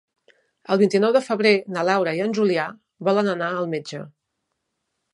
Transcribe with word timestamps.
El 0.75 0.79
vint-i-nou 0.81 1.13
de 1.17 1.21
febrer 1.25 1.51
na 1.77 1.85
Laura 1.91 2.15
i 2.21 2.23
en 2.27 2.35
Julià 2.39 2.67
volen 3.11 3.33
anar 3.37 3.55
al 3.63 3.73
metge. 3.79 4.05